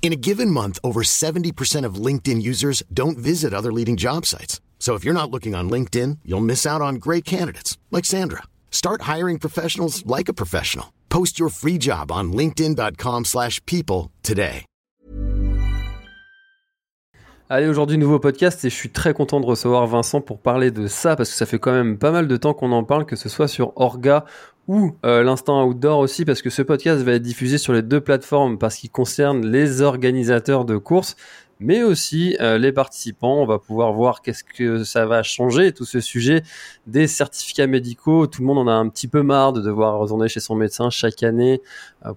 [0.00, 4.62] In a given month, over 70% of LinkedIn users don't visit other leading job sites.
[4.78, 8.44] So if you're not looking on LinkedIn, you'll miss out on great candidates like Sandra.
[8.70, 10.94] Start hiring professionals like a professional.
[11.10, 14.64] Post your free job on linkedin.com/people today.
[17.50, 20.86] Allez, aujourd'hui, nouveau podcast et je suis très content de recevoir Vincent pour parler de
[20.86, 23.16] ça parce que ça fait quand même pas mal de temps qu'on en parle, que
[23.16, 24.26] ce soit sur Orga
[24.68, 28.00] ou euh, l'instant outdoor aussi parce que ce podcast va être diffusé sur les deux
[28.00, 31.16] plateformes parce qu'il concerne les organisateurs de courses
[31.60, 33.42] mais aussi euh, les participants.
[33.42, 36.42] On va pouvoir voir qu'est-ce que ça va changer, tout ce sujet
[36.86, 38.26] des certificats médicaux.
[38.26, 40.90] Tout le monde en a un petit peu marre de devoir retourner chez son médecin
[40.90, 41.60] chaque année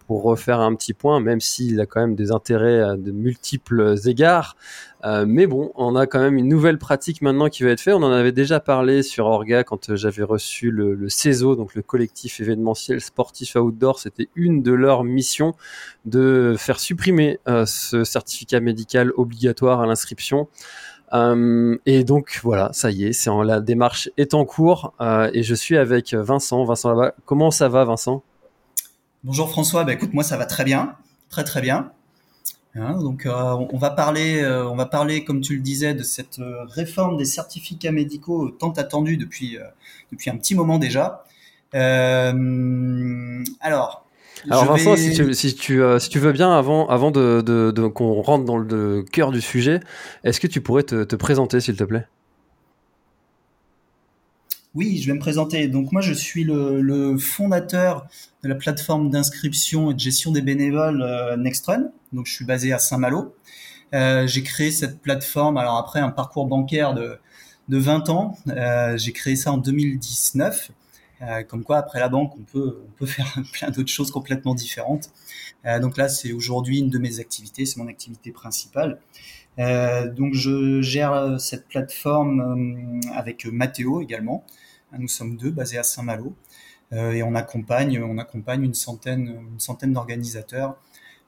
[0.08, 3.96] pour refaire un petit point, même s'il a quand même des intérêts à de multiples
[4.06, 4.56] égards.
[5.04, 7.96] Euh, mais bon, on a quand même une nouvelle pratique maintenant qui va être faite.
[7.96, 12.40] On en avait déjà parlé sur Orga quand j'avais reçu le, CESO, donc le collectif
[12.40, 14.00] événementiel sportif outdoor.
[14.00, 15.56] C'était une de leurs missions
[16.06, 20.48] de faire supprimer euh, ce certificat médical obligatoire à l'inscription.
[21.14, 25.56] Euh, et donc voilà, ça y est, la démarche est en cours euh, et je
[25.56, 26.64] suis avec Vincent.
[26.64, 28.24] Vincent là-bas, comment ça va, Vincent?
[29.24, 30.96] Bonjour François, bah, écoute, moi ça va très bien,
[31.30, 31.92] très très bien.
[32.74, 33.32] Hein, donc euh,
[33.72, 37.18] on va parler, euh, on va parler, comme tu le disais, de cette euh, réforme
[37.18, 39.60] des certificats médicaux tant attendue depuis
[40.12, 41.24] depuis un petit moment déjà.
[43.60, 44.06] alors.
[44.50, 44.98] Alors Vincent, vais...
[44.98, 48.44] si, tu, si, tu, si tu veux bien, avant, avant de, de, de qu'on rentre
[48.44, 49.82] dans le cœur du sujet,
[50.24, 52.08] est-ce que tu pourrais te, te présenter, s'il te plaît?
[54.74, 55.68] Oui, je vais me présenter.
[55.68, 58.08] Donc moi, je suis le, le fondateur
[58.44, 61.92] de la plateforme d'inscription et de gestion des bénévoles euh, Nextrun.
[62.14, 63.36] Donc je suis basé à Saint-Malo.
[63.94, 65.58] Euh, j'ai créé cette plateforme.
[65.58, 67.18] Alors après un parcours bancaire de,
[67.70, 70.72] de 20 ans, euh, j'ai créé ça en 2019.
[71.22, 74.56] Euh, comme quoi, après la banque, on peut, on peut faire plein d'autres choses complètement
[74.56, 75.10] différentes.
[75.66, 79.00] Euh, donc là, c'est aujourd'hui une de mes activités, c'est mon activité principale.
[79.60, 84.46] Euh, donc je gère cette plateforme avec Mathéo également.
[84.98, 86.36] Nous sommes deux, basés à Saint-Malo,
[86.94, 90.78] euh, et on accompagne, on accompagne une centaine, une centaine d'organisateurs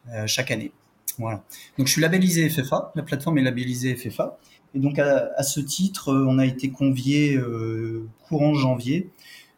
[0.09, 0.71] euh, chaque année.
[1.17, 1.43] Voilà.
[1.77, 4.37] Donc je suis labellisé FFA, la plateforme est labellisée FFA,
[4.75, 9.09] et donc à, ce titre, euh, on a été convié euh, courant janvier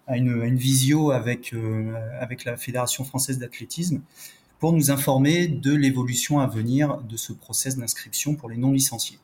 [0.08, 4.02] à une, visio avec euh, avec la Fédération française d'athlétisme
[4.60, 9.20] pour nous informer de l'évolution à venir de ce process d'inscription pour les non licenciés.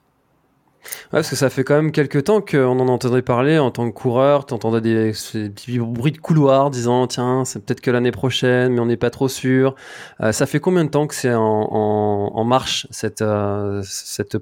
[1.12, 3.96] Parce que ça fait quand même quelques temps qu'on en entendait parler en tant que
[3.96, 4.46] coureur.
[4.46, 8.80] Tu entendais des, petits bruits de couloir disant tiens, c'est peut-être que l'année prochaine, mais
[8.80, 9.76] on n'est pas trop sûr.
[10.22, 13.84] Euh, ça fait combien de temps que c'est en, marche cette, euh,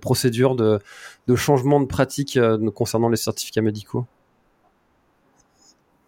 [0.01, 0.79] procédure de,
[1.27, 4.05] de, changement de pratique euh, concernant les certificats médicaux?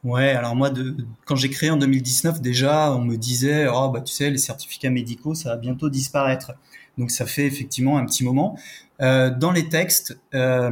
[0.03, 0.95] Ouais, alors moi, de,
[1.25, 4.89] quand j'ai créé en 2019, déjà, on me disait, oh bah tu sais, les certificats
[4.89, 6.53] médicaux, ça va bientôt disparaître.
[6.97, 8.57] Donc ça fait effectivement un petit moment.
[9.01, 10.69] Euh, dans les textes, euh,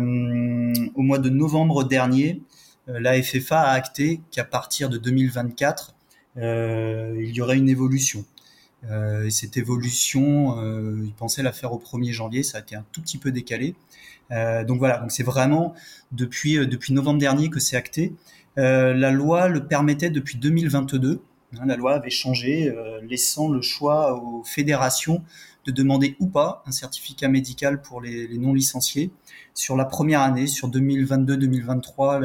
[0.95, 2.41] au mois de novembre dernier,
[2.87, 5.95] euh, la FFA a acté qu'à partir de 2024,
[6.35, 8.23] il y aurait une évolution.
[9.25, 10.55] et cette évolution,
[11.03, 13.75] ils pensaient la faire au 1er janvier, ça a été un tout petit peu décalé.
[14.31, 15.73] donc voilà, donc c'est vraiment
[16.13, 18.13] depuis depuis novembre dernier que c'est acté.
[18.57, 21.21] La loi le permettait depuis 2022.
[21.57, 25.23] Hein, la loi avait changé, laissant le choix aux fédérations
[25.65, 29.11] de demander ou pas un certificat médical pour les, non licenciés.
[29.53, 32.19] Sur la première année, sur 2022-2023,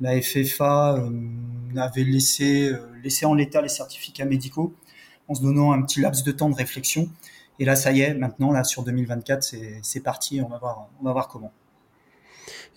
[0.00, 1.10] la, FFA euh,
[1.76, 4.74] avait laissé, euh, laissé en l'état les certificats médicaux
[5.28, 7.08] en se donnant un petit laps de temps de réflexion.
[7.58, 11.04] Et là, ça y est, maintenant, là, sur 2024, c'est parti, on va voir, on
[11.04, 11.52] va voir comment.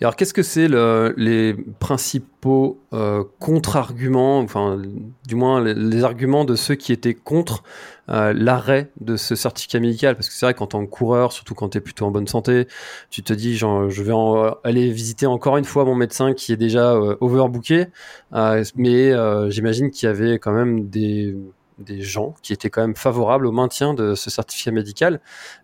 [0.00, 4.80] Et alors, qu'est-ce que c'est le, les principaux euh, contre-arguments, enfin,
[5.26, 7.62] du moins les, les, arguments de ceux qui étaient contre
[8.10, 10.14] euh, l'arrêt de ce certificat médical?
[10.14, 12.26] Parce que c'est vrai qu'en tant que coureur, surtout quand tu es plutôt en bonne
[12.26, 12.68] santé,
[13.08, 16.52] tu te dis, genre, je vais en, aller visiter encore une fois mon médecin qui
[16.52, 17.86] est déjà euh, overbooké.
[18.34, 21.34] Euh, mais euh, j'imagine qu'il y avait quand même des
[21.78, 25.20] des gens qui étaient quand même favorables au maintien de ce certificat médical.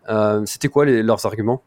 [0.08, 1.62] Euh, C'était quoi les, leurs arguments?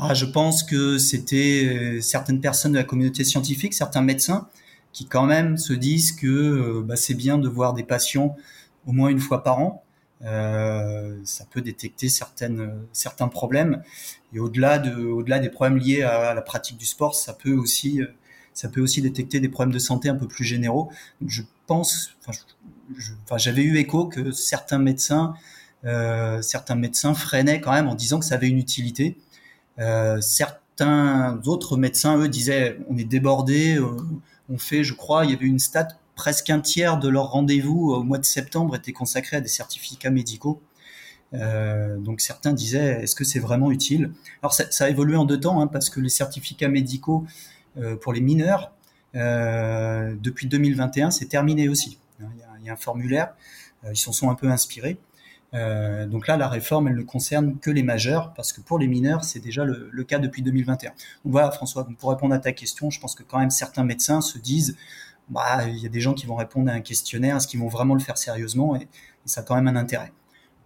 [0.00, 4.48] Ah, je pense que c'était euh, certaines personnes de la communauté scientifique, certains médecins,
[4.92, 8.36] qui quand même se disent que euh, bah, c'est bien de voir des patients
[8.86, 9.82] au moins une fois par an.
[11.24, 13.82] ça peut détecter certaines, certains problèmes.
[14.32, 18.00] Et au-delà de, au-delà des problèmes liés à, la pratique du sport, ça peut aussi,
[18.54, 20.90] ça peut aussi détecter des problèmes de santé un peu plus généraux.
[21.26, 25.34] je pense, enfin, j'avais eu écho que certains médecins,
[26.40, 29.16] certains médecins freinaient quand même en disant que ça avait une utilité.
[30.20, 33.78] Certains autres médecins, eux, disaient on est débordé,
[34.48, 35.88] on fait, je crois, il y avait une stat
[36.18, 40.10] presque un tiers de leur rendez-vous au mois de septembre était consacré à des certificats
[40.10, 40.60] médicaux.
[41.32, 44.12] Euh, donc certains disaient, est-ce que c'est vraiment utile?
[44.42, 47.24] Alors ça, a évolué en deux temps, hein, parce que les certificats médicaux
[47.76, 48.72] euh, pour les mineurs,
[49.14, 51.98] euh, depuis 2021, c'est terminé aussi.
[52.20, 53.34] Il y, a, un formulaire,
[53.88, 54.98] ils s'en sont un peu inspirés.
[55.52, 59.24] Donc là, la réforme, elle ne concerne que les majeurs, parce que pour les mineurs,
[59.24, 60.90] c'est déjà le, cas depuis 2021.
[60.90, 63.84] Donc voilà, François, donc pour répondre à ta question, je pense que quand même certains
[63.84, 64.76] médecins se disent,
[65.30, 67.68] bah, il y a des gens qui vont répondre à un questionnaire, est-ce qu'ils vont
[67.68, 68.88] vraiment le faire sérieusement et,
[69.24, 70.10] ça a quand même un intérêt.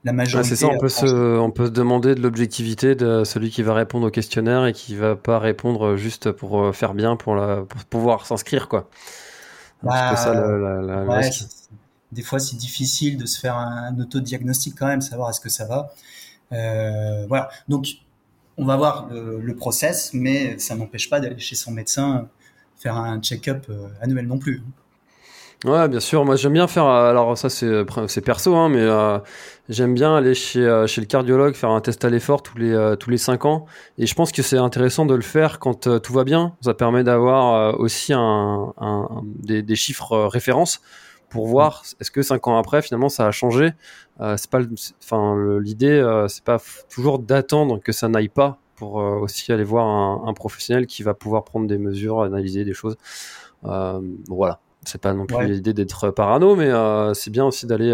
[0.05, 0.50] La majorité.
[0.50, 3.75] c'est ça, on peut, se, on peut se demander de l'objectivité de celui qui va
[3.75, 7.62] répondre au questionnaire et qui va pas répondre juste pour euh, faire bien, pour, la,
[7.62, 8.88] pour pouvoir s'inscrire, quoi.
[9.82, 11.20] Bah, ça, la,
[12.12, 15.67] des fois, c'est difficile de se faire un, autodiagnostic quand même, savoir est-ce que ça
[15.67, 15.93] va.
[16.53, 17.49] Euh, voilà.
[17.69, 17.88] Donc,
[18.59, 22.29] on va voir le, process, mais ça n'empêche pas d'aller chez son médecin
[22.82, 24.62] faire un check-up euh, annuel non plus.
[25.64, 26.25] Ouais, bien sûr.
[26.25, 26.87] Moi, j'aime bien faire.
[26.87, 29.19] Euh, alors, ça, c'est c'est perso, hein, mais euh,
[29.69, 33.19] j'aime bien aller chez le cardiologue faire un test à l'effort tous les tous les
[33.19, 33.67] cinq ans.
[33.97, 36.56] Et je pense que c'est intéressant de le faire quand tout va bien.
[36.62, 40.81] Ça permet d'avoir aussi un, un des, des, chiffres références
[41.32, 43.73] pour voir est-ce que cinq ans après, finalement, ça a changé.
[44.37, 44.61] c'est pas,
[45.02, 46.58] enfin, l'idée, c'est pas
[46.88, 49.87] toujours d'attendre que ça n'aille pas pour euh, aussi aller voir
[50.26, 52.96] un, professionnel qui va pouvoir prendre des mesures, analyser des choses.
[53.64, 57.90] Euh, voilà, c'est pas non plus l'idée d'être parano, mais euh, c'est bien aussi d'aller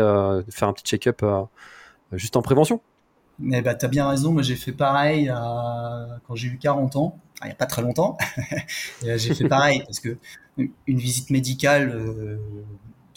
[0.49, 1.23] faire un petit check-up
[2.13, 2.81] juste en prévention.
[3.39, 5.31] Mais bah, tu as bien raison, moi j'ai fait pareil
[6.27, 8.17] quand j'ai eu 40 ans, il n'y a pas très longtemps.
[9.03, 10.17] j'ai fait pareil parce que
[10.57, 12.41] une visite médicale,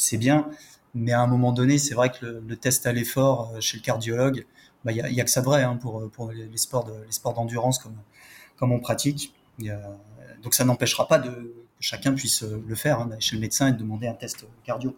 [0.01, 0.49] c'est bien,
[0.93, 4.45] mais à un moment donné, c'est vrai que le, test à l'effort chez le cardiologue,
[4.83, 7.95] bah, il y, a, que ça de vrai hein, pour, les, sports d'endurance comme,
[8.57, 9.33] comme on pratique.
[10.43, 13.77] donc ça n'empêchera pas que chacun puisse le faire, hein, chez le médecin et de
[13.77, 14.95] demander un test cardio.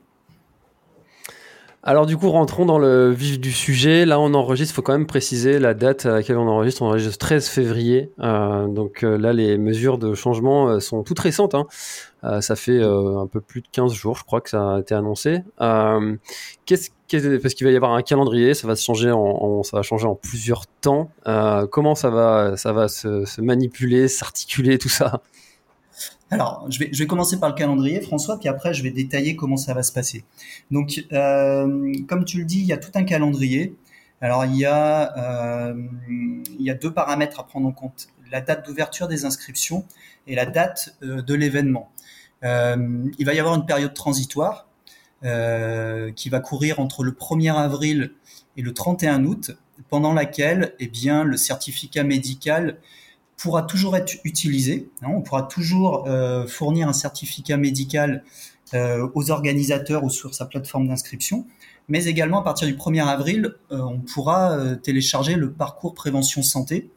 [1.85, 4.05] Alors du coup, rentrons dans le vif du sujet.
[4.05, 6.81] Là, on enregistre, il faut quand même préciser la date à laquelle on enregistre.
[6.81, 8.09] On enregistre 13 février.
[8.19, 11.55] Euh, donc euh, là, les mesures de changement euh, sont toutes récentes.
[11.55, 11.67] Hein.
[12.39, 15.39] ça fait un peu plus de 15 jours, je crois, que ça a été annoncé.
[16.65, 16.91] Qu'est-ce
[17.41, 20.07] parce qu'il va y avoir un calendrier, ça va se changer en, ça va changer
[20.07, 21.11] en plusieurs temps.
[21.69, 25.21] comment ça va, ça va se, se manipuler, s'articuler, tout ça?
[26.33, 29.75] Alors, je vais, commencer par le calendrier, François, puis après, je vais détailler comment ça
[29.75, 30.23] va se passer.
[30.71, 33.75] Donc, euh, comme tu le dis, il y a tout un calendrier.
[34.19, 35.75] Alors, il y, a, euh,
[36.07, 38.07] il y a deux paramètres à prendre en compte.
[38.31, 39.85] La date d'ouverture des inscriptions
[40.25, 41.91] et la date euh, de l'événement.
[42.41, 44.67] il va y avoir une période transitoire
[45.21, 48.11] qui va courir entre le 1er avril
[48.57, 49.51] et le 31 août,
[49.89, 52.79] pendant laquelle eh bien, le certificat médical
[53.37, 54.89] pourra toujours être utilisé.
[55.01, 58.23] Hein, on pourra toujours euh, fournir un certificat médical
[58.73, 61.45] euh, aux organisateurs ou sur sa plateforme d'inscription.
[61.89, 66.89] Mais également, à partir du 1er avril, euh, on pourra télécharger le parcours prévention santé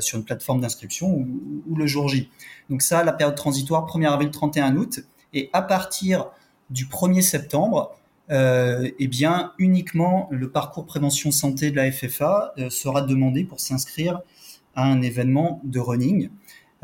[0.00, 2.28] sur une plateforme d'inscription ou, le jour J.
[2.68, 5.04] Donc ça, la période transitoire, 1er avril, 31 août.
[5.34, 6.26] Et à partir
[6.68, 7.96] du 1er septembre,
[8.28, 14.20] eh bien, uniquement le parcours prévention santé de la FFA sera demandé pour s'inscrire
[14.82, 16.30] un événement de running.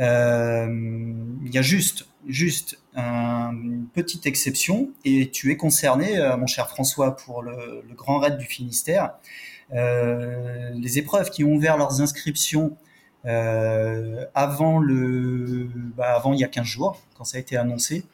[0.00, 0.66] Euh,
[1.44, 6.68] il y a juste, juste une petite exception, et tu es concerné, euh, mon cher
[6.68, 9.14] François, pour le, Grand Raid du Finistère.
[9.72, 12.76] Euh, les épreuves qui ont ouvert leurs inscriptions
[14.34, 18.04] avant le, bah, avant il y a 15 jours, quand ça a été annoncé,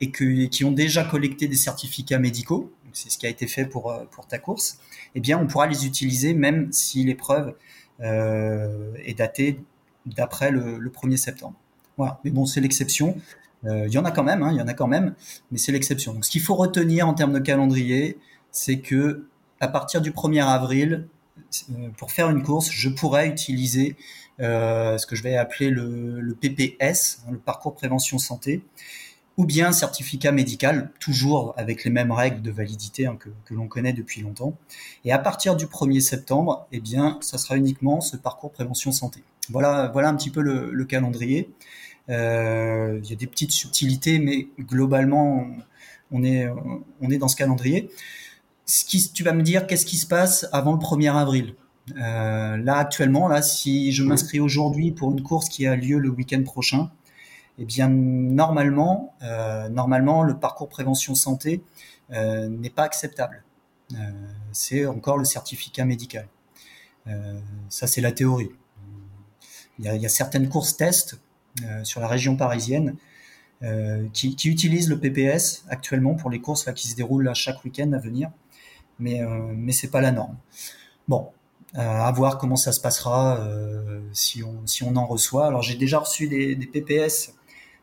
[0.00, 3.66] et que, qui ont déjà collecté des certificats médicaux, c'est ce qui a été fait
[3.66, 4.80] pour, pour ta course,
[5.14, 7.54] eh bien, on pourra les utiliser même si l'épreuve
[8.00, 9.60] est daté
[10.14, 11.54] d'après le, 1er septembre.
[11.96, 12.20] Voilà.
[12.24, 13.16] Mais bon, c'est l'exception.
[13.64, 15.14] Euh, il y en a quand même, hein, il y en a quand même,
[15.50, 16.14] mais c'est l'exception.
[16.14, 18.18] Donc, ce qu'il faut retenir en termes de calendrier,
[18.52, 19.26] c'est que
[19.60, 21.08] à partir du 1er avril,
[21.70, 23.96] euh, pour faire une course, je pourrais utiliser
[24.40, 28.62] ce que je vais appeler le, PPS, hein, le parcours prévention santé,
[29.38, 33.92] ou bien certificat médical, toujours avec les mêmes règles de validité hein, que, l'on connaît
[33.92, 34.58] depuis longtemps.
[35.04, 39.22] Et à partir du 1er septembre, eh bien, ça sera uniquement ce parcours prévention santé.
[39.48, 41.50] Voilà, voilà un petit peu le, calendrier.
[42.10, 45.46] Euh, il y a des petites subtilités, mais globalement,
[46.10, 46.48] on est,
[47.00, 47.90] on est dans ce calendrier.
[48.66, 51.54] ce qui, tu vas me dire, qu'est-ce qui se passe avant le 1er avril?
[51.96, 56.10] Euh, Là, actuellement, là, si je m'inscris aujourd'hui pour une course qui a lieu le
[56.10, 56.90] week-end prochain,
[57.58, 61.62] eh bien, normalement, euh, normalement, le parcours prévention santé
[62.12, 63.42] euh, n'est pas acceptable.
[63.94, 63.96] Euh,
[64.52, 66.28] c'est encore le certificat médical.
[67.70, 68.50] Ça, c'est la théorie.
[69.78, 71.18] Il y, a, certaines courses tests
[71.82, 72.96] sur la région parisienne
[74.12, 78.30] qui, utilisent le PPS actuellement pour les courses qui se déroulent chaque week-end à venir,
[78.98, 79.22] mais,
[79.54, 80.36] mais c'est pas la norme.
[81.06, 81.30] Bon,
[81.72, 83.42] à voir comment ça se passera
[84.12, 85.46] si, on, en reçoit.
[85.46, 87.37] Alors j'ai déjà reçu des PPS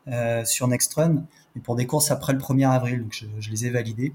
[0.07, 1.23] euh, sur Nextrun,
[1.55, 4.13] mais pour des courses après le 1er avril, donc je, les ai validés.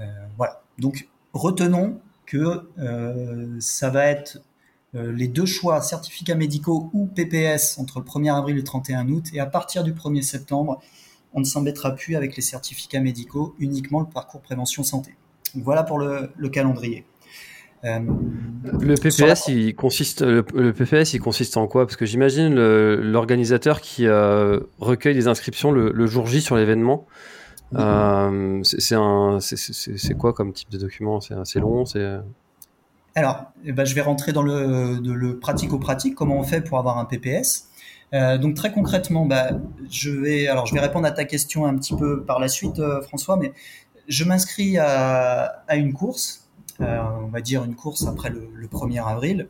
[0.00, 0.04] Euh,
[0.36, 0.62] voilà.
[0.78, 4.38] Donc retenons que euh, ça va être
[4.94, 9.26] les deux choix, certificats médicaux ou PPS, entre le 1er avril et le 31 août.
[9.34, 10.80] Et à partir du 1er septembre,
[11.34, 15.14] on ne s'embêtera plus avec les certificats médicaux, uniquement le parcours prévention santé.
[15.54, 17.04] Voilà pour le calendrier.
[17.86, 18.00] Euh,
[18.80, 21.86] le PPS, il consiste, le, le, PPS, il consiste en quoi?
[21.86, 27.06] Parce que j'imagine l'organisateur qui euh, recueille des inscriptions le, le jour J sur l'événement.
[27.74, 31.20] Euh, c'est quoi comme type de document?
[31.20, 31.84] C'est assez long
[33.18, 36.78] alors, eh ben, je vais rentrer dans le, de le pratico-pratique, comment on fait pour
[36.78, 37.70] avoir un PPS.
[38.12, 39.52] Euh, donc très concrètement, bah,
[39.90, 42.78] je vais, alors je vais répondre à ta question un petit peu par la suite,
[43.04, 43.54] François, mais
[44.06, 46.45] je m'inscris à, à, une course,
[46.80, 49.48] on va dire une course après le, le 1er avril.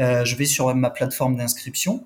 [0.00, 2.04] Euh, je vais sur ma plateforme d'inscription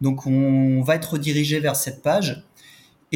[0.00, 2.44] Donc on va être redirigé vers cette page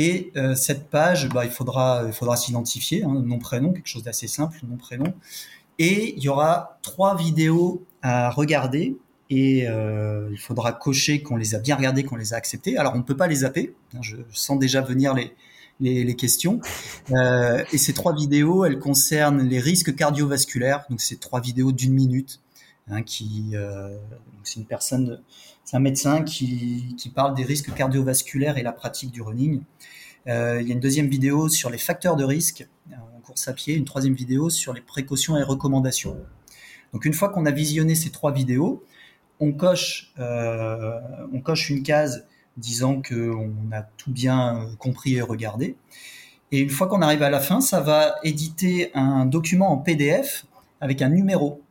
[0.00, 4.56] et euh, cette page, bah, il faudra, s'identifier, hein, nom prénom, quelque chose d'assez simple,
[4.62, 5.12] nom prénom.
[5.80, 8.96] Et il y aura trois vidéos à regarder
[9.28, 12.76] et euh, il faudra cocher qu'on les a bien regardées, qu'on les a acceptées.
[12.76, 15.16] Alors on ne peut pas les zapper, hein, je sens déjà venir
[15.80, 16.60] les questions.
[17.10, 21.92] Euh, et ces trois vidéos, elles concernent les risques cardiovasculaires, donc c'est trois vidéos d'une
[21.92, 22.40] minute,
[22.90, 23.02] hein,
[23.54, 23.96] euh,
[24.44, 25.22] c'est une personne,
[25.64, 29.62] c'est un médecin qui, parle des risques cardiovasculaires et la pratique du running.
[30.26, 33.52] Euh, il y a une deuxième vidéo sur les facteurs de risque en course à
[33.52, 36.16] pied, une troisième vidéo sur les précautions et recommandations.
[36.92, 38.84] Donc une fois qu'on a visionné ces trois vidéos,
[39.40, 40.98] on coche, euh,
[41.32, 42.26] on coche une case
[42.56, 45.76] disant qu'on a tout bien compris et regardé.
[46.50, 50.46] Et une fois qu'on arrive à la fin, ça va éditer un document en PDF
[50.80, 51.62] avec un numéro.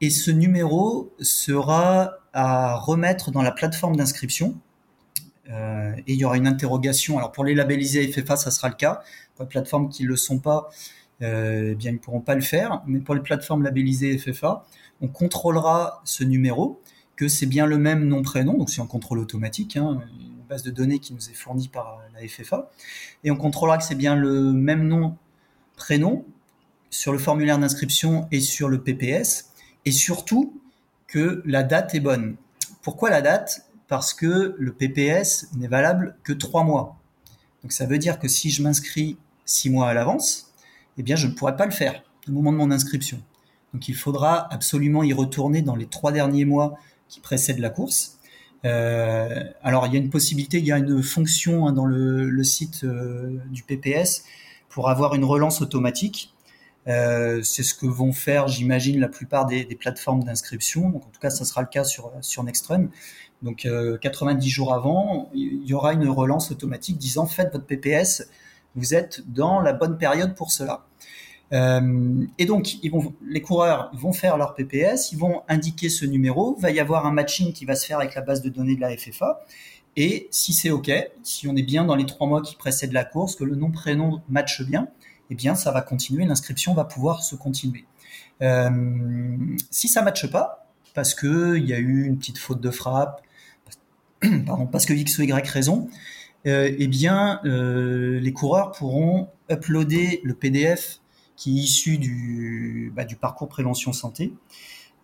[0.00, 4.58] Et ce numéro sera à remettre dans la plateforme d'inscription.
[5.48, 7.18] Euh, et il y aura une interrogation.
[7.18, 9.02] Alors pour les labellisés FFA, ça sera le cas.
[9.34, 10.68] Pour les plateformes qui ne le sont pas,
[11.22, 12.82] euh, eh bien ils ne pourront pas le faire.
[12.86, 14.66] Mais pour les plateformes labellisées FFA,
[15.00, 16.80] on contrôlera ce numéro
[17.16, 20.70] que c'est bien le même nom-prénom, donc c'est un contrôle automatique, hein, une base de
[20.70, 22.70] données qui nous est fournie par la FFA,
[23.24, 26.26] et on contrôlera que c'est bien le même nom-prénom
[26.90, 29.50] sur le formulaire d'inscription et sur le PPS,
[29.86, 30.60] et surtout
[31.06, 32.36] que la date est bonne.
[32.82, 33.66] Pourquoi la date?
[33.88, 36.98] Parce que le PPS n'est valable que trois mois.
[37.62, 40.52] Donc ça veut dire que si je m'inscris six mois à l'avance,
[40.98, 43.22] eh bien je ne pourrai pas le faire au moment de mon inscription.
[43.72, 46.78] Donc il faudra absolument y retourner dans les trois derniers mois
[47.08, 48.18] qui précède la course.
[48.64, 52.28] Euh, alors il y a une possibilité, il y a une fonction hein, dans le,
[52.28, 54.24] le site euh, du PPS
[54.68, 56.34] pour avoir une relance automatique.
[56.88, 60.90] Euh, c'est ce que vont faire, j'imagine, la plupart des, plateformes d'inscription.
[60.90, 62.90] Donc en tout cas, ça sera le cas sur sur Nextrem.
[63.42, 63.68] Donc
[64.00, 68.28] 90 jours avant, il y aura une relance automatique disant faites votre PPS,
[68.76, 70.86] vous êtes dans la bonne période pour cela.
[71.52, 72.76] Euh, et donc,
[73.22, 77.12] les coureurs vont faire leur PPS, ils vont indiquer ce numéro, va y avoir un
[77.12, 79.44] matching qui va se faire avec la base de données de la FFA.
[79.96, 80.90] Et si c'est OK,
[81.22, 84.20] si on est bien dans les trois mois qui précèdent la course, que le nom-prénom
[84.28, 84.88] matche bien,
[85.30, 87.84] eh bien, ça va continuer, l'inscription va pouvoir se continuer.
[88.42, 89.36] Euh,
[89.70, 93.22] si ça matche pas, parce que il y a eu une petite faute de frappe,
[94.46, 95.88] pardon, parce que X ou Y raison,
[96.46, 101.00] euh, eh bien, euh, les coureurs pourront uploader le PDF
[101.36, 104.32] qui est issu du, bah, parcours prévention santé.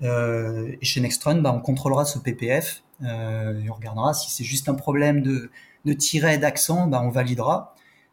[0.00, 5.22] Et chez Nextron, bah, on contrôlera ce PPF on regardera si c'est juste un problème
[5.22, 5.50] de,
[5.84, 7.71] de tiret d'accent, bah, on validera.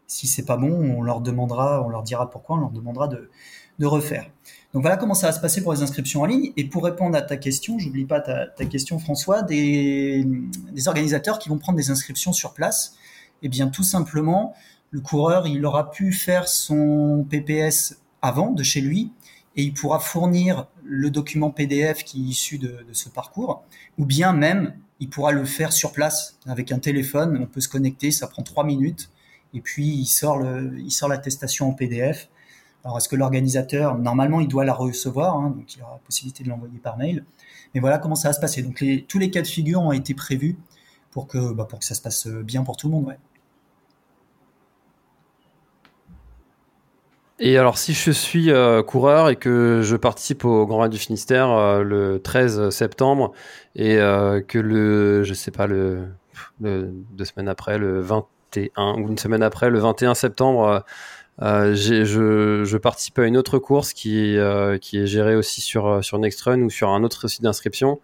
[0.09, 3.29] Si c'est pas bon, on leur demandera, on leur dira pourquoi, on leur demandera de,
[3.85, 4.29] refaire.
[4.73, 6.51] Donc voilà comment ça va se passer pour les inscriptions en ligne.
[6.57, 10.25] Et pour répondre à ta question, j'oublie pas ta, question François, des,
[10.87, 12.95] organisateurs qui vont prendre des inscriptions sur place,
[13.43, 14.55] eh bien tout simplement,
[14.89, 19.11] le coureur, il aura pu faire son PPS avant de chez lui
[19.55, 23.63] et il pourra fournir le document PDF qui est issu de, ce parcours,
[23.99, 27.37] ou bien même il pourra le faire sur place avec un téléphone.
[27.39, 29.11] On peut se connecter, ça prend trois minutes,
[29.53, 32.29] et puis il sort le, il sort l'attestation en PDF.
[32.83, 36.43] Alors est-ce que l'organisateur, normalement, il doit la recevoir, hein, donc il aura la possibilité
[36.43, 37.25] de l'envoyer par mail.
[37.73, 38.61] Mais voilà comment ça va se passer.
[38.63, 40.57] Donc les, tous les cas de figure ont été prévus
[41.11, 43.15] pour que, bah, pour que ça se passe bien pour tout le monde.
[47.41, 50.97] Et alors, si je suis euh, coureur et que je participe au Grand Raid du
[50.97, 53.31] Finistère euh, le 13 septembre
[53.75, 56.09] et euh, que le, je sais pas, le,
[56.59, 58.01] le, deux semaines après, le
[58.55, 60.83] 21 ou une semaine après, le 21 septembre,
[61.41, 64.37] je, je, participe à une autre course qui,
[64.81, 67.99] qui est gérée aussi sur, sur Nextrun ou sur un autre site d'inscription.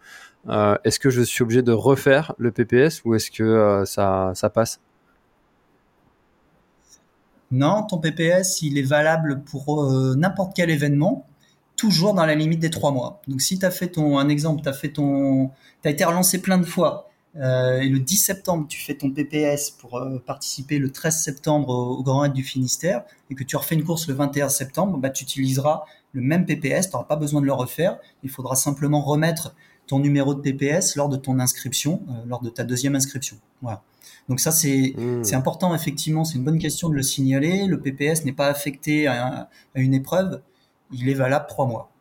[0.50, 4.80] est-ce que je suis obligé de refaire le PPS ou est-ce que ça, ça passe?
[7.52, 11.28] Non, ton PPS, il est valable pour euh, n'importe quel événement,
[11.76, 13.22] toujours dans la limite des trois mois.
[13.28, 15.52] Donc si tu as fait ton, un exemple, tu fait ton,
[15.84, 19.72] as été relancé plein de fois, euh, et le 10 septembre, tu fais ton PPS
[19.72, 23.76] pour euh, participer le 13 septembre au, Grand Raid du Finistère, et que tu refais
[23.76, 27.42] une course le 21 septembre, bah, tu utiliseras le même PPS, tu n'auras pas besoin
[27.42, 29.56] de le refaire, il faudra simplement remettre
[29.88, 33.38] ton numéro de PPS lors de ton inscription, lors de ta deuxième inscription.
[33.62, 33.84] Voilà.
[34.30, 35.24] Donc ça, hmm.
[35.24, 37.66] c'est important, effectivement, c'est une bonne question de le signaler.
[37.66, 40.42] Le PPS n'est pas affecté à, une épreuve,
[40.92, 41.92] il est valable trois mois.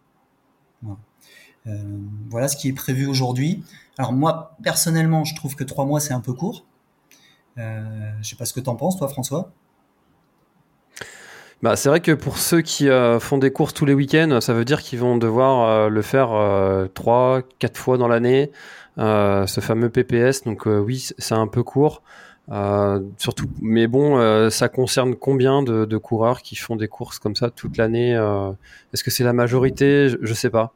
[1.67, 1.73] Euh,
[2.29, 2.49] voilà.
[2.49, 3.63] ce qui est prévu aujourd'hui.
[3.99, 6.65] Alors moi, personnellement, je trouve que trois mois, c'est un peu court.
[7.59, 9.51] Euh, je sais pas ce que tu en penses, toi, François.
[11.63, 14.53] Bah, c'est vrai que pour ceux qui euh, font des courses tous les week-ends, ça
[14.53, 16.29] veut dire qu'ils vont devoir le faire
[16.93, 18.51] trois, quatre fois dans l'année.
[18.99, 20.43] Ce fameux PPS.
[20.43, 22.03] Donc oui, c'est un peu court.
[23.17, 27.49] Surtout, mais bon, ça concerne combien de, de, coureurs qui font des courses comme ça
[27.49, 28.13] toute l'année
[28.93, 30.11] Est-ce que c'est la majorité?
[30.11, 30.75] Je, je, sais pas.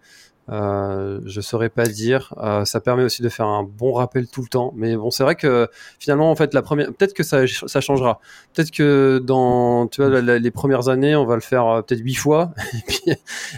[0.50, 2.34] Euh, je saurais pas dire.
[2.39, 4.73] Euh, ça permet aussi de faire un bon rappel tout le temps.
[4.76, 8.21] Mais bon, c'est vrai que finalement, en fait, la première, peut-être que ça, ça changera.
[8.54, 12.52] Peut-être que dans, tu vois, les premières années, on va le faire peut-être huit fois.
[12.75, 13.00] Et puis,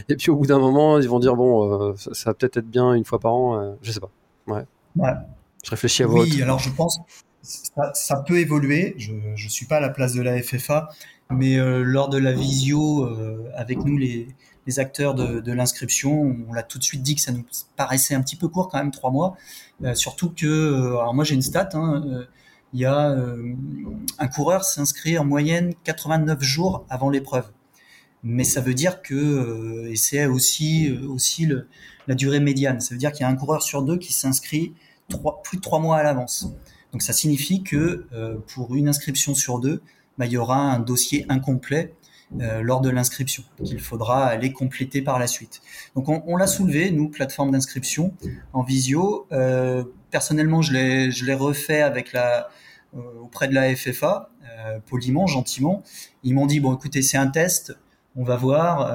[0.09, 2.69] et puis au bout d'un moment, ils vont dire bon, ça, ça, va peut-être être
[2.69, 3.77] bien une fois par an.
[3.83, 4.11] je sais pas.
[4.47, 4.65] Ouais.
[5.65, 6.23] Je réfléchis à vous.
[6.23, 7.01] Oui, alors je pense
[7.43, 8.95] ça, ça peut évoluer.
[8.99, 10.89] Je ne suis pas à la place de la FFA,
[11.31, 14.29] mais euh, lors de la visio euh, avec nous les,
[14.71, 17.45] les acteurs de, l'inscription, on l'a tout de suite dit que ça nous
[17.77, 19.37] paraissait un petit peu court quand même trois mois.
[19.85, 21.71] Euh, surtout que, alors moi j'ai une stat.
[21.75, 22.27] Hein,
[22.73, 23.17] il y a
[24.19, 27.51] un coureur s'inscrit en moyenne 89 jours avant l'épreuve
[28.23, 31.49] mais ça veut dire que et c'est aussi aussi
[32.07, 32.81] la durée médiane.
[32.81, 34.75] Ça veut dire qu'il y a un coureur sur deux qui s'inscrit
[35.43, 36.47] plus de trois mois à l'avance.
[36.93, 39.83] Donc ça signifie que euh, pour une inscription sur deux,
[40.19, 41.95] bah, il y aura un dossier incomplet
[42.41, 45.61] euh, lors de l'inscription qu'il faudra aller compléter par la suite.
[45.95, 48.15] Donc on, on l'a soulevé, nous, plateforme d'inscription
[48.53, 49.27] en visio.
[49.33, 52.49] Euh, personnellement, je l'ai, je l'ai refait avec la,
[52.95, 55.83] euh, auprès de la FFA, euh, poliment, gentiment.
[56.23, 57.77] Ils m'ont dit, bon écoutez, c'est un test,
[58.17, 58.91] on va voir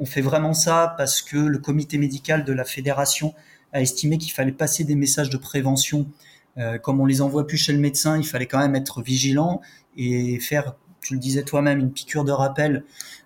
[0.00, 3.34] on fait vraiment ça parce que le comité médical de la fédération
[3.72, 6.08] a estimé qu'il fallait passer des messages de prévention.
[6.56, 9.60] Euh, comme on les envoie plus chez le médecin, il fallait quand même être vigilant
[9.96, 12.84] et faire, tu le disais toi-même, une piqûre de rappel,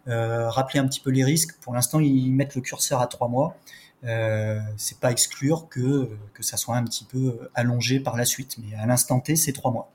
[0.08, 1.56] euh, rappeler un petit peu les risques.
[1.60, 3.56] Pour l'instant, ils mettent le curseur à trois mois.
[4.04, 8.56] Euh, c'est pas exclure que que ça soit un petit peu allongé par la suite,
[8.58, 9.90] mais à l'instant T, c'est trois mois.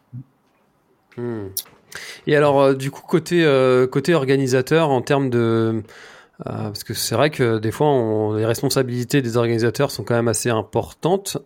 [1.16, 1.50] Hmm.
[2.26, 3.44] Et alors, euh, du coup, côté
[3.92, 5.84] côté organisateur, en termes de
[6.48, 10.30] euh, parce que c'est vrai que des fois, les responsabilités des organisateurs sont quand même
[10.30, 11.38] assez importantes.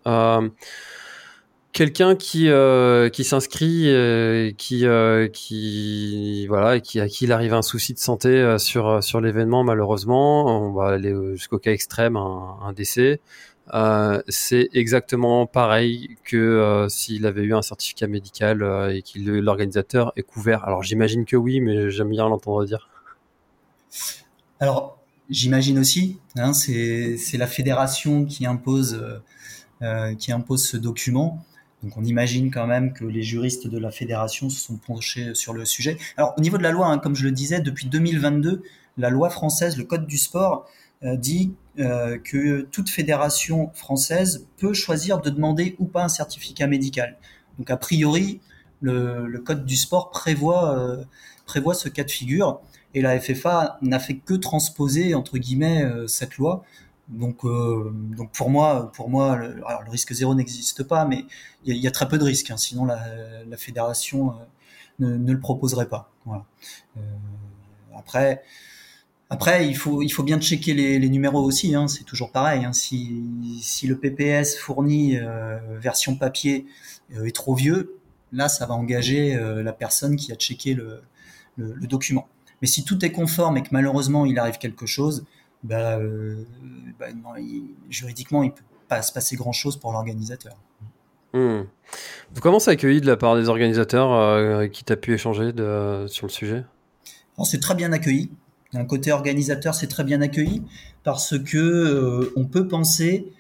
[1.73, 7.97] Quelqu'un qui euh, s'inscrit euh, qui euh, qui à qui il arrive un souci de
[7.97, 10.67] santé sur l'événement malheureusement.
[10.67, 13.21] On va aller jusqu'au cas extrême un, décès.
[14.27, 18.61] C'est exactement pareil que s'il avait eu un certificat médical
[18.93, 20.65] et que l'organisateur est couvert.
[20.65, 22.87] Alors j'imagine que oui mais j'aime bien l'entendre dire.
[24.59, 29.03] Alors, j'imagine aussi, hein, c'est la fédération qui impose,
[30.19, 31.43] qui impose ce document.
[31.83, 35.53] Donc on imagine quand même que les juristes de la fédération se sont penchés sur
[35.53, 35.97] le sujet.
[36.17, 38.63] Alors au niveau de la loi, hein, comme je le disais, depuis 2022,
[38.97, 40.67] la loi française, le Code du sport,
[41.03, 47.17] euh, dit que toute fédération française peut choisir de demander ou pas un certificat médical.
[47.57, 48.41] Donc a priori,
[48.79, 50.99] le, Code du sport prévoit,
[51.45, 52.61] prévoit ce cas de figure
[52.93, 56.63] et la FFA n'a fait que transposer entre guillemets euh, cette loi.
[57.09, 61.25] Donc, euh, donc pour moi, pour moi, le, risque zéro n'existe pas, mais
[61.65, 62.49] il y, a très peu de risques.
[62.51, 64.33] Hein, sinon, la, fédération
[64.99, 66.11] ne, le proposerait pas.
[66.25, 66.45] Voilà.
[67.97, 68.43] après,
[69.29, 71.75] après, il faut, il faut bien checker les, numéros aussi.
[71.75, 72.63] Hein, c'est toujours pareil.
[72.63, 72.73] Hein.
[72.73, 75.17] Si, si le PPS fourni
[75.79, 76.65] version papier
[77.11, 77.97] est trop vieux,
[78.31, 82.27] là, ça va engager la personne qui a checké le document.
[82.63, 85.25] Mais si tout est conforme et que malheureusement il arrive quelque chose,
[85.63, 86.45] bah, euh,
[86.99, 87.07] bah
[87.89, 90.57] juridiquement il peut pas se passer grand chose pour l'organisateur.
[91.33, 91.63] Hmm.
[92.41, 96.27] Comment ça accueilli de la part des organisateurs euh, qui t'a pu échanger de, sur
[96.27, 96.63] le sujet?
[97.43, 98.29] C'est très bien accueilli.
[98.73, 100.63] D'un côté organisateur, c'est très bien accueilli
[101.03, 103.31] parce que euh, on peut penser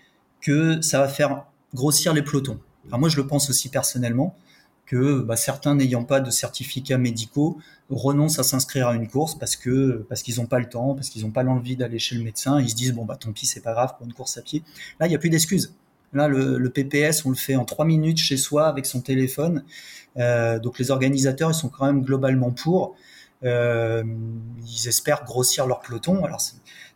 [0.41, 2.59] que ça va faire grossir les pelotons.
[2.89, 4.35] Moi, je le pense aussi personnellement
[4.85, 7.57] que bah, certains n'ayant pas de certificats médicaux
[7.89, 11.09] renoncent à s'inscrire à une course parce que parce qu'ils n'ont pas le temps, parce
[11.09, 12.59] qu'ils n'ont pas l'envie d'aller chez le médecin.
[12.59, 14.63] Ils se disent bon bah tant pis, c'est pas grave pour une course à pied.
[14.99, 15.73] Là, il n'y a plus d'excuses.
[16.13, 19.63] Là, le, PPS, on le fait en trois minutes chez soi avec son téléphone.
[20.17, 22.95] Euh, donc les organisateurs, ils sont quand même globalement pour.
[23.45, 24.03] Euh,
[24.65, 26.23] ils espèrent grossir leur peloton.
[26.23, 26.41] Alors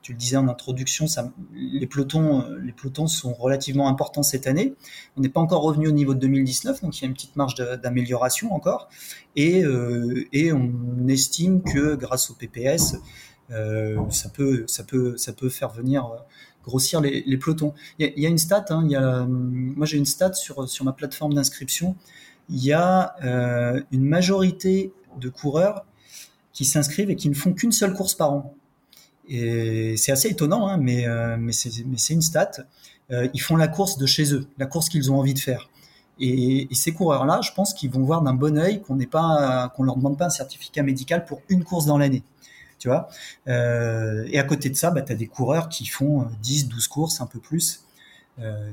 [0.01, 4.47] tu le disais en introduction, ça, les, pelotons, euh, les pelotons sont relativement importants cette
[4.47, 4.75] année.
[5.17, 7.35] On n'est pas encore revenu au niveau de 2019, donc il y a une petite
[7.35, 8.87] marge d'amélioration encore.
[9.35, 12.95] Et, euh, et, on estime que grâce au PPS,
[13.49, 14.65] ça, peut,
[15.49, 16.09] faire venir
[16.63, 17.73] grossir les, les pelotons.
[17.99, 21.95] Il y, a, une stat, hein, moi j'ai une stat sur ma plateforme d'inscription.
[22.49, 23.15] Il y a
[23.91, 25.85] une majorité de coureurs
[26.57, 28.55] qui s'inscrivent et qui ne font qu'une seule course par an.
[29.29, 32.49] Et c'est assez étonnant, hein, mais, euh, mais c'est une stat.
[33.11, 35.69] Euh, ils font la course de chez eux, la course qu'ils ont envie de faire.
[36.19, 39.83] Et, ces coureurs-là, je pense qu'ils vont voir d'un bon œil qu'on n'est pas, qu'on
[39.83, 42.23] leur demande pas un certificat médical pour une course dans l'année.
[42.79, 43.07] Tu vois?
[43.47, 46.87] Euh, et à côté de ça, bah, tu as des coureurs qui font 10, 12
[46.87, 47.83] courses, un peu plus,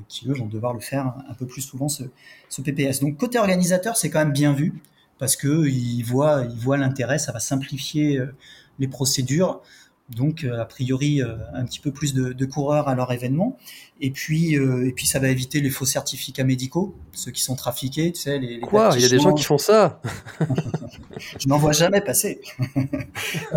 [0.09, 3.01] qui eux vont devoir le faire un peu plus souvent ce PPS.
[3.01, 4.73] Donc côté organisateur, c'est quand même bien vu
[5.19, 8.35] parce que ils voient, ils voient l'intérêt, ça va simplifier euh,
[8.79, 9.63] les procédures
[10.11, 13.57] donc euh, a priori euh, un petit peu plus de, coureurs à leur événement.
[14.01, 17.57] Et puis, euh, et puis ça va éviter les faux certificats médicaux, ceux qui sont
[17.57, 18.39] trafiqués, tu sais.
[18.39, 18.91] Les, Quoi?
[18.95, 20.01] Il y a des gens qui font ça?
[21.39, 22.41] Je n'en vois jamais passer.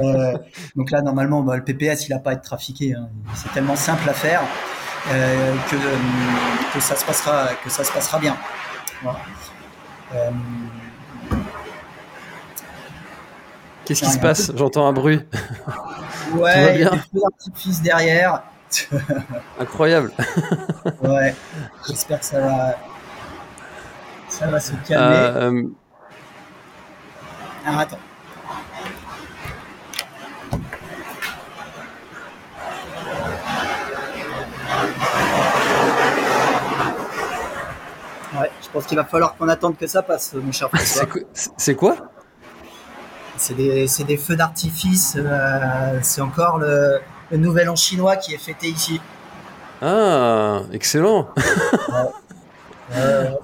[0.76, 2.94] donc là, normalement, bah, le PPS, il n'a pas à être trafiqué.
[2.94, 3.10] Hein.
[3.36, 4.42] C'est tellement simple à faire
[5.70, 5.76] que,
[6.74, 8.38] que ça se passera, que ça se passera bien.
[13.88, 15.22] Qu'est-ce qui se passe J'entends un bruit.
[16.36, 18.44] Ouais, il y a des feux d'artifice derrière.
[19.62, 20.12] Incroyable.
[21.02, 21.34] ouais,
[21.88, 22.76] j'espère que ça va,
[24.28, 25.16] ça va se calmer.
[25.16, 25.64] Euh...
[27.66, 27.98] Attends.
[38.38, 41.08] Ouais, je pense qu'il va falloir qu'on attende que ça passe, mon cher François.
[41.56, 41.96] C'est quoi
[43.38, 45.16] c'est des, des, feux d'artifice.
[45.18, 47.00] Euh, c'est encore le,
[47.32, 49.00] le, nouvel an chinois qui est fêté ici.
[49.82, 51.30] Ah, excellent.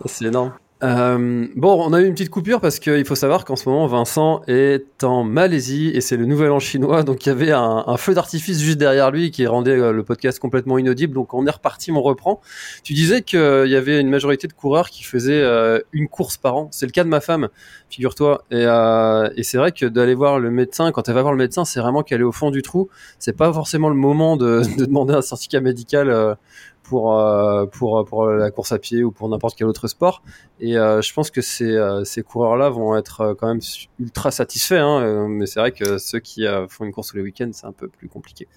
[0.06, 0.54] c'est énorme.
[0.84, 3.88] Euh, bon, on a eu une petite coupure parce qu'il faut savoir qu'en ce moment,
[3.88, 7.04] Vincent est en Malaisie et c'est le nouvel an chinois.
[7.04, 10.40] Donc, il y avait un, feu d'artifice juste derrière lui qui rendait euh, le podcast
[10.40, 11.14] complètement inaudible.
[11.14, 12.42] Donc, on est reparti, on reprend.
[12.84, 16.58] Tu disais qu'il y avait une majorité de coureurs qui faisaient euh, une course par
[16.58, 16.68] an.
[16.72, 17.48] C'est le cas de ma femme,
[17.90, 18.44] figure-toi.
[18.52, 21.40] Et, euh, et c'est vrai que d'aller voir le médecin, quand elle va voir le
[21.40, 22.90] médecin, c'est vraiment qu'elle est au fond du trou.
[23.20, 26.36] C'est pas forcément le moment de, de demander un certificat médical euh,
[26.84, 30.22] pour euh, pour pour la course à pied ou pour n'importe quel autre sport.
[30.60, 33.62] Et euh, je pense que ces euh, ces coureurs-là vont être quand même
[34.00, 34.76] ultra satisfaits.
[34.76, 37.72] Hein, mais c'est vrai que ceux qui font une course tous les week-ends, c'est un
[37.72, 38.48] peu plus compliqué.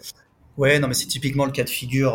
[0.56, 2.14] Ouais, non, mais c'est typiquement le cas de figure.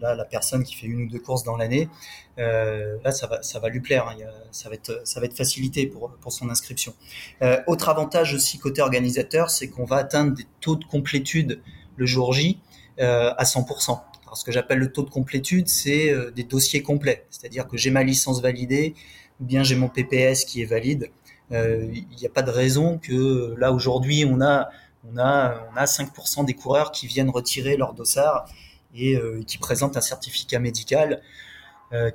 [0.00, 1.88] là, la personne qui fait une ou deux courses dans l'année,
[2.36, 4.06] là, ça va, ça va lui plaire.
[4.08, 4.16] Hein,
[4.52, 6.94] ça va être, ça va être facilité pour pour son inscription.
[7.66, 11.60] autre avantage aussi côté organisateur, c'est qu'on va atteindre des taux de complétude
[11.96, 12.60] le jour J
[12.98, 13.98] à 100%
[14.36, 17.26] ce que j'appelle le taux de complétude, c'est euh, des dossiers complets.
[17.30, 18.94] C'est-à-dire que j'ai ma licence validée
[19.40, 21.10] ou bien j'ai mon PPS qui est valide.
[21.52, 24.68] Euh, il n'y a pas de raison que là aujourd'hui on a
[25.10, 28.46] on a on a 5% des coureurs qui viennent retirer leur dossard
[28.94, 31.22] et euh, qui présentent un certificat médical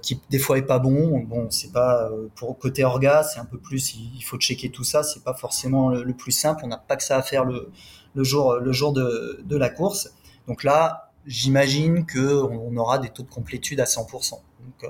[0.03, 1.17] qui des fois est pas bon.
[1.21, 3.95] Bon, c'est pas pour côté orga, c'est un peu plus.
[3.95, 5.01] Il faut checker tout ça.
[5.01, 6.61] C'est pas forcément le, plus simple.
[6.63, 7.71] On n'a pas que ça à faire le,
[8.13, 10.13] le jour le jour de, de la course.
[10.47, 14.31] Donc là, j'imagine qu'on aura des taux de complétude à 100%.
[14.31, 14.41] Donc
[14.83, 14.87] euh,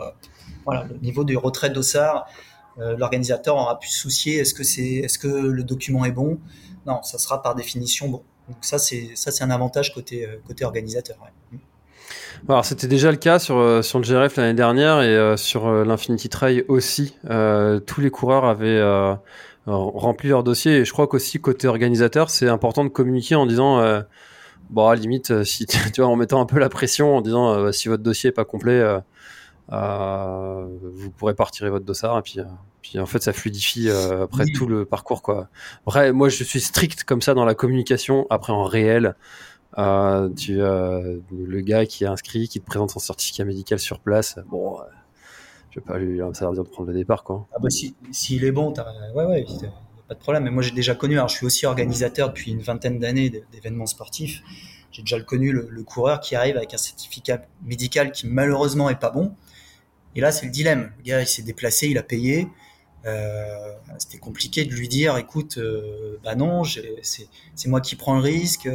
[0.66, 2.28] voilà, le niveau du retrait d'ossard,
[2.80, 6.40] euh, l'organisateur aura pu se soucier est-ce que c'est est-ce que le document est bon?
[6.86, 8.24] Non, ça sera par définition bon.
[8.48, 11.18] Donc ça c'est ça c'est un avantage côté euh, côté organisateur.
[12.50, 16.66] Alors c'était déjà le cas sur sur le GRF l'année dernière et sur l'Infinity Trail
[16.68, 17.16] aussi.
[17.24, 18.82] tous les coureurs avaient
[19.66, 20.80] remplir leur dossier.
[20.80, 23.80] Et je crois qu'aussi côté organisateur, c'est important de communiquer en disant,
[24.74, 27.88] bon, à limite, si tu vois, en mettant un peu la pression, en disant, si
[27.88, 28.84] votre dossier est pas complet,
[29.70, 32.20] vous pourrez pas retirer votre dossard.
[32.20, 32.40] Et puis,
[32.82, 35.48] puis en fait, ça fluidifie après tout le parcours, quoi.
[35.88, 38.28] Après, moi, je suis strict comme ça dans la communication.
[38.30, 39.16] Après, en réel.
[39.78, 44.00] Euh, tu euh, le gars qui est inscrit, qui te présente son certificat médical sur
[44.00, 44.38] place.
[44.50, 44.84] Bon, euh,
[45.72, 47.48] je vais pas lui dire de prendre le départ, quoi.
[47.54, 48.74] Ah bah si, s'il est bon,
[49.16, 49.46] ouais, ouais,
[50.08, 50.44] pas de problème.
[50.44, 51.16] Mais moi, j'ai déjà connu.
[51.16, 54.42] Alors, je suis aussi organisateur depuis une vingtaine d'années d'événements sportifs.
[54.92, 59.10] J'ai déjà connu le, coureur qui arrive avec un certificat médical qui malheureusement est pas
[59.10, 59.36] bon.
[60.16, 60.92] Et là, c'est le dilemme.
[61.00, 62.48] Le gars, il s'est déplacé, il a payé.
[63.06, 68.22] Euh, c'était compliqué de lui dire, écoute, euh, bah non, c'est moi qui prends le
[68.22, 68.70] risque.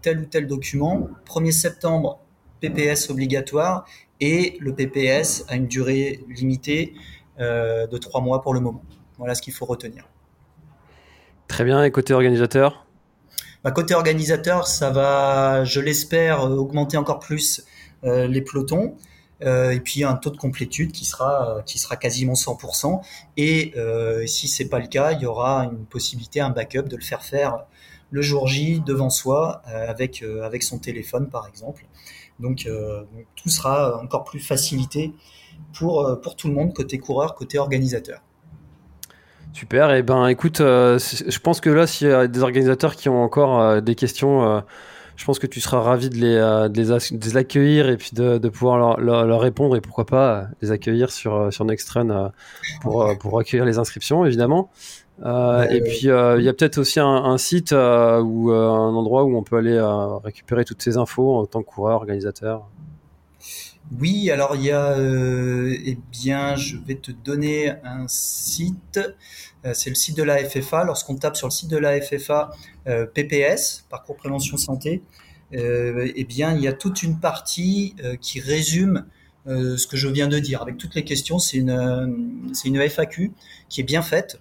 [0.00, 1.08] tel ou tel document.
[1.26, 2.18] 1er septembre,
[2.60, 3.84] PPS obligatoire
[4.20, 6.94] et le PPS a une durée limitée
[7.38, 8.82] de trois mois pour le moment.
[9.18, 10.08] Voilà ce qu'il faut retenir.
[11.50, 12.86] Très bien, et côté organisateur?
[13.64, 17.66] Bah, côté organisateur, ça va, je l'espère, euh, augmenter encore plus
[18.04, 18.94] euh, les pelotons.
[19.42, 21.64] Euh, et puis un taux de complétude qui sera
[22.00, 23.00] quasiment 100%.
[23.36, 26.94] Et euh, si c'est pas le cas, il y aura une possibilité, un backup de
[26.94, 27.64] le faire faire
[28.12, 30.22] le jour J devant soi avec
[30.62, 31.84] son téléphone par exemple.
[32.38, 32.68] Donc,
[33.36, 35.12] tout sera encore plus facilité
[35.72, 38.20] pour tout le monde côté coureur, côté organisateur.
[39.52, 42.94] Super, et eh ben écoute, euh, je pense que là, s'il y a des organisateurs
[42.94, 44.60] qui ont encore euh, des questions, euh,
[45.16, 49.76] je pense que tu seras ravi de les, accueillir et puis de, pouvoir leur, répondre
[49.76, 51.66] et pourquoi pas les accueillir sur, sur
[52.80, 54.70] pour, pour accueillir les inscriptions, évidemment.
[55.22, 59.42] et puis il y a peut-être aussi un, un site ou un endroit où on
[59.42, 59.78] peut aller
[60.24, 62.66] récupérer toutes ces infos en tant que coureur, organisateur.
[63.98, 69.00] Oui, alors il y a, euh, eh bien, je vais te donner un site.
[69.64, 70.84] Euh, c'est le site de la FFA.
[70.84, 72.52] Lorsqu'on tape sur le site de la FFA
[72.86, 75.02] euh, PPS, Parcours Prévention Santé,
[75.52, 79.06] eh bien, il y a toute une partie qui résume
[79.46, 81.40] ce que je viens de dire avec toutes les questions.
[81.40, 83.32] C'est une, c'est une FAQ
[83.68, 84.40] qui est bien faite.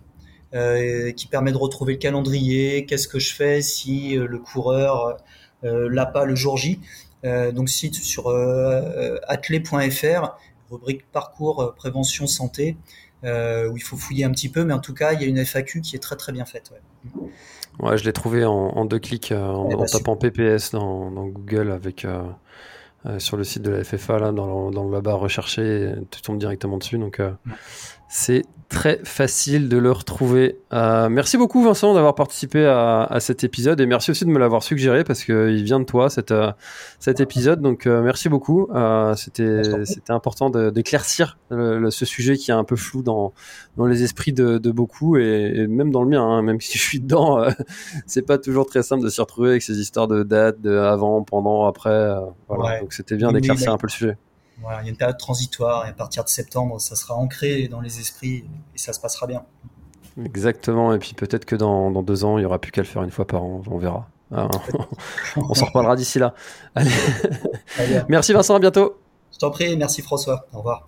[0.53, 5.17] qui permet de retrouver le calendrier, qu'est-ce que je fais si le coureur
[5.63, 6.79] l'a pas le jour J.
[7.25, 10.37] Euh, donc site sur euh, athlé.fr,
[10.71, 12.77] rubrique parcours euh, prévention santé,
[13.23, 15.43] où il faut fouiller un petit peu, mais en tout cas, il y a une
[15.43, 16.71] FAQ qui est très très bien faite.
[17.79, 17.97] Ouais.
[17.97, 22.07] je l'ai trouvé en, deux clics en, bah, tapant PPS dans, Google avec
[23.17, 26.77] sur le site de la FFA là dans, dans la barre rechercher, tu tombes directement
[26.77, 26.97] dessus.
[26.97, 27.21] Donc
[28.09, 30.59] c'est très facile de le retrouver.
[30.73, 34.37] Euh, merci beaucoup Vincent d'avoir participé à, à, cet épisode et merci aussi de me
[34.37, 36.51] l'avoir suggéré parce qu'il vient de toi cet, euh,
[36.99, 37.61] cet épisode.
[37.61, 38.67] Donc euh, merci beaucoup.
[38.73, 39.63] Euh, c'était
[40.09, 43.33] important d'éclaircir ce sujet qui est un peu flou dans
[43.75, 46.23] dans les esprits de, de beaucoup et, et, même dans le mien.
[46.23, 47.43] Hein, même si je suis dedans,
[48.05, 51.23] c'est pas toujours très simple de s'y retrouver avec ces histoires de date, de avant,
[51.23, 52.15] pendant, après.
[52.47, 52.79] voilà.
[52.81, 54.17] Donc c'était bien d'éclaircir un peu le sujet
[54.81, 57.81] il y a une période transitoire et à partir de septembre, ça sera ancré dans
[57.81, 58.45] les esprits
[58.75, 59.43] et ça se passera bien.
[60.23, 63.03] Exactement, et puis peut-être que dans, deux ans, il n'y aura plus qu'à le faire
[63.03, 64.07] une fois par an, on verra.
[64.31, 64.47] Ah,
[65.37, 66.33] on s'en reparlera d'ici là.
[66.75, 66.91] Allez.
[68.09, 68.99] merci Vincent, à bientôt.
[69.31, 70.87] Je t'en prie, merci François, au revoir.